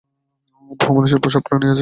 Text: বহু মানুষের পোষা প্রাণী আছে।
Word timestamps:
বহু 0.79 0.91
মানুষের 0.95 1.19
পোষা 1.23 1.39
প্রাণী 1.45 1.65
আছে। 1.65 1.79